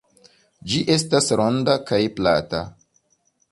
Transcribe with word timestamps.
Ĝi 0.71 0.79
estas 0.93 1.29
ronda 1.41 1.77
kaj 1.91 2.01
plata. 2.19 2.65